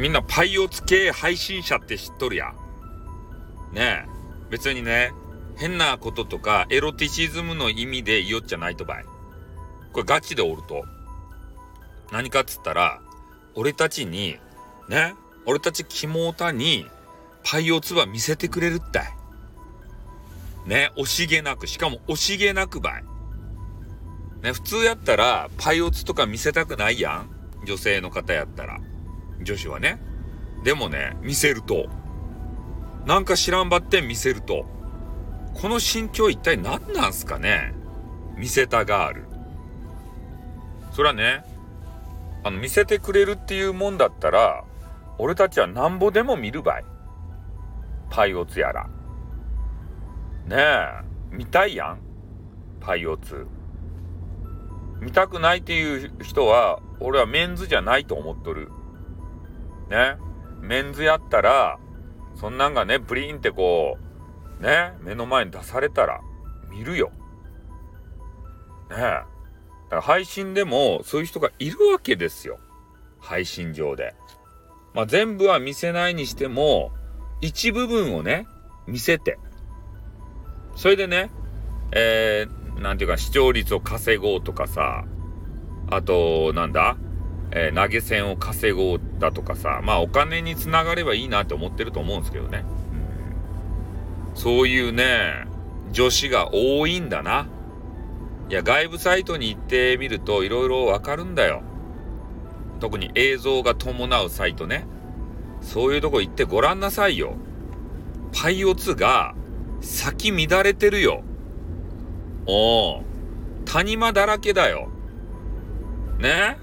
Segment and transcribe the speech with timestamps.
[0.00, 2.54] みんなパイオツ系配信者って知っとるや
[3.72, 3.74] ん。
[3.74, 4.08] ねえ。
[4.48, 5.12] 別にね、
[5.56, 9.04] 変なこととかエロティシズムの意味で言おっちゃないとばい。
[9.92, 10.86] これガチでおると。
[12.10, 13.02] 何かっつったら、
[13.54, 14.38] 俺たちに、
[14.88, 15.14] ね、
[15.44, 16.86] 俺たちキモータに
[17.44, 19.14] パイオツバ見せてくれるったい。
[20.64, 23.04] ね、惜しげなく、しかも惜しげなくばい。
[24.42, 28.80] ね、普通やったら、パイオツとか見せたくないやん女性の方やったら。
[29.42, 30.00] 女子はね。
[30.64, 31.88] でもね、見せると。
[33.06, 34.66] なんか知らんばって見せると。
[35.54, 37.74] この心境一体何なんすかね
[38.36, 39.24] 見せたガール。
[40.92, 41.44] それはね、
[42.44, 44.64] あの、見せてくれるっていうもんだったら、
[45.18, 46.84] 俺たちはなんぼでも見るばい。
[48.10, 48.88] パイオツやら。
[50.46, 52.00] ねえ、見たいやん
[52.80, 53.46] パイオツ。
[55.00, 58.70] 見たくないっていう人は、俺はメンズじゃないと思っとる。
[59.90, 60.16] ね。
[60.60, 61.78] メンズやったら、
[62.36, 63.98] そんなんがね、プリンってこ
[64.60, 66.20] う、ね、目の前に出されたら、
[66.70, 67.10] 見るよ。
[68.90, 68.96] ね。
[68.96, 69.26] だか
[69.96, 72.58] ら配信でも、そういう人がいるわけですよ。
[73.18, 74.14] 配信上で。
[74.94, 76.92] まあ、全部は見せないにしても、
[77.40, 78.46] 一部分をね、
[78.86, 79.38] 見せて。
[80.76, 81.30] それでね、
[81.92, 85.04] えー、なんていうか、視聴率を稼ごうとかさ、
[85.90, 86.96] あと、なんだ？
[87.52, 92.64] えー、投げ銭を稼ごうだとかさ、まあお金につながればいいなって思ってると思うんですけどね。
[94.32, 95.46] うん、そういうね、
[95.92, 97.48] 女子が多いんだな。
[98.48, 101.62] いや、外部サイトに行ってみると色々わかるんだよ。
[102.80, 104.86] 特に映像が伴うサイトね。
[105.60, 107.34] そういうとこ行ってごらんなさいよ。
[108.32, 109.34] パイオツが
[109.80, 111.22] 先乱れてるよ。
[112.46, 113.02] おお。
[113.66, 114.88] 谷間だらけだよ。
[116.18, 116.56] ね？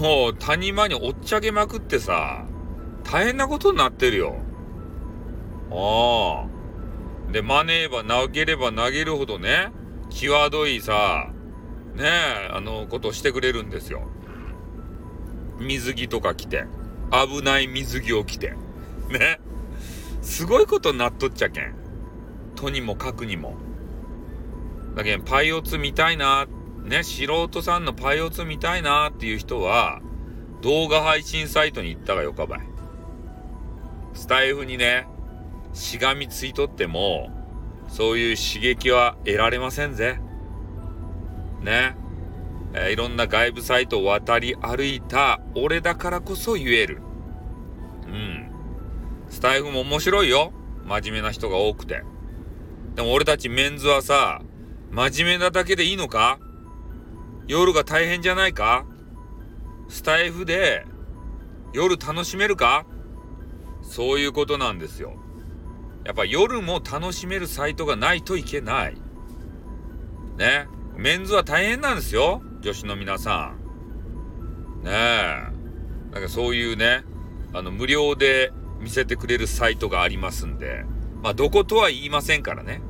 [0.00, 2.46] もう谷間におっちゃけまくってさ、
[3.04, 4.36] 大変なことになってるよ。
[5.70, 7.32] ああ。
[7.32, 9.70] で、マネーば投げれば投げるほどね、
[10.08, 11.30] 際どいさ、
[11.94, 14.08] ねえ、あの、ことしてくれるんですよ。
[15.58, 16.64] 水着とか着て。
[17.12, 18.54] 危ない水着を着て。
[19.10, 19.38] ね。
[20.22, 21.74] すごいことになっとっちゃけん。
[22.54, 23.56] とにもかくにも。
[24.96, 30.00] だけん、パイオツ見たいなって、ね、素人さんのパイオツ見たいなっていう人は、
[30.62, 32.60] 動画配信サイトに行ったがよかばい。
[34.14, 35.06] スタイフにね、
[35.72, 37.30] しがみついとっても、
[37.88, 40.20] そういう刺激は得られませんぜ。
[41.62, 41.96] ね。
[42.72, 47.02] えー、いろんな外部サイトを渡り歩いた俺だからこそ言える。
[48.06, 48.50] うん。
[49.28, 50.52] スタイフも面白いよ。
[50.84, 52.04] 真面目な人が多くて。
[52.94, 54.42] でも俺たちメンズはさ、
[54.90, 56.38] 真面目なだけでいいのか？
[57.50, 58.86] 夜が大変じゃないか？
[59.88, 60.86] スタイフで
[61.72, 62.86] 夜楽しめるか？
[63.82, 65.16] そういうことなんですよ。
[66.04, 68.94] やっぱ夜も楽しめるサイトがないといけない。
[70.36, 70.68] ね？
[70.96, 72.40] メンズは大変なんですよ。
[72.60, 73.52] 女子の皆さ
[74.80, 74.84] ん。
[74.84, 76.12] ねえ。
[76.12, 77.02] なんかそういうね、
[77.52, 80.84] あの、無料で見せてくれるサイトがありますんで、
[81.20, 82.80] まあ、どことは言いませんからね。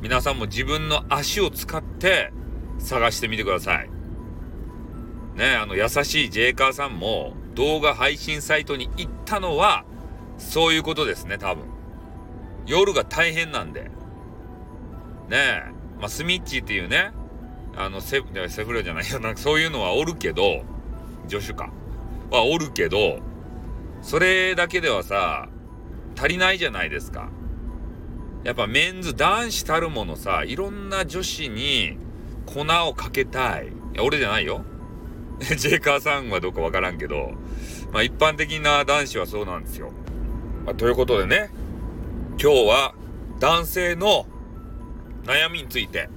[0.00, 2.32] 皆さんも自分の足を使って
[2.80, 3.90] 探してみてください。
[5.34, 9.84] ね、あの、優しいジェイカーさんも動画配信サイトに行ったのは、
[10.38, 11.64] そういうことですね、多分。
[12.66, 13.90] 夜が大変なんで。
[15.28, 15.62] ねえ、
[15.98, 17.12] まあ、スミッチーっていうね、
[17.76, 19.20] あの、セ、セフレじゃないよ。
[19.20, 20.64] なんかそういうのはおるけど、
[21.28, 21.70] 助手か。
[22.30, 23.20] はおるけど、
[24.02, 25.48] それだけではさ、
[26.16, 27.30] 足りないじゃないですか。
[28.44, 31.96] やっぱメンズ男子たるものさ、いろんな女子に
[32.46, 33.68] 粉をかけたい。
[33.68, 34.64] いや、俺じゃないよ。
[35.56, 37.32] ジェイカーさんはどうかわからんけど、
[37.92, 39.92] まあ一般的な男子はそうなんですよ。
[40.64, 41.50] まあ、ということでね、
[42.40, 42.94] 今日は
[43.40, 44.26] 男性の
[45.24, 46.08] 悩みについて、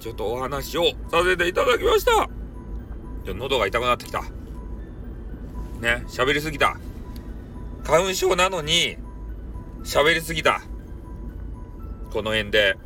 [0.00, 2.28] ちょっとお話をさせていただきました。
[3.26, 4.22] 喉が痛くなってきた。
[5.80, 6.78] ね、喋りすぎた。
[7.84, 8.96] 花粉症なのに、
[9.84, 10.62] 喋りすぎた。
[12.12, 12.76] この辺で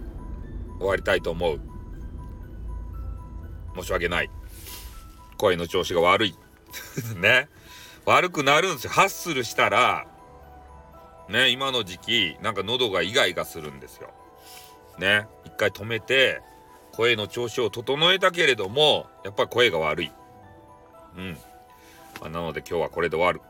[0.78, 1.60] 終わりたいと思う。
[3.76, 4.30] 申し訳ない。
[5.40, 6.34] 声の調子が悪い。
[7.16, 7.48] ね。
[8.04, 8.90] 悪くなるんですよ。
[8.90, 10.06] ハッスルしたら、
[11.30, 14.10] ね、今の時期、なんか喉がイガイガするんですよ。
[14.98, 15.26] ね。
[15.46, 16.42] 一回止めて、
[16.92, 20.12] 声の調子を整えたけれども、やっぱり声が悪い。
[21.16, 21.38] うん。
[22.20, 23.40] まあ、なので今日はこれで終わる。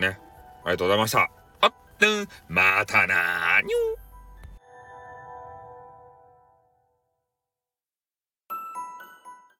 [0.00, 0.20] ね。
[0.64, 1.30] ありがとうございました。
[1.60, 4.03] あっ、ん、またなーにゅー。